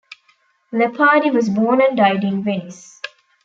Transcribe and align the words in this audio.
Leopardi 0.71 1.29
was 1.29 1.47
born 1.47 1.79
and 1.79 1.95
died 1.95 2.23
in 2.23 2.43
Venice. 2.43 2.99